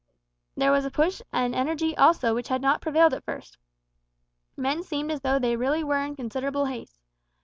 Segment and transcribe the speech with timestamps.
[0.57, 3.59] There was a push and energy also which had not prevailed at first.
[4.57, 6.99] Men seemed as though they really were in considerable haste.